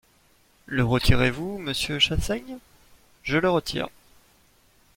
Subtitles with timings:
[0.65, 2.57] Le retirez-vous, monsieur Chassaigne?
[3.21, 3.87] Je le retire.